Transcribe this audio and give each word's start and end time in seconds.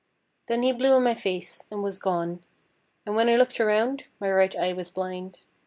_"Then 0.47 0.63
he 0.63 0.71
blew 0.71 0.95
in 0.97 1.03
my 1.03 1.13
face, 1.13 1.65
and 1.69 1.83
was 1.83 1.99
gone. 1.99 2.43
And 3.05 3.15
when 3.15 3.29
I 3.29 3.35
looked 3.35 3.59
around, 3.59 4.07
my 4.19 4.31
right 4.31 4.55
eye 4.57 4.73
was 4.73 4.89
blind. 4.89 5.37